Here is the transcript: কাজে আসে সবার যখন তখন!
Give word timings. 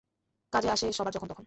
কাজে 0.53 0.69
আসে 0.69 0.85
সবার 0.91 1.13
যখন 1.13 1.27
তখন! 1.27 1.39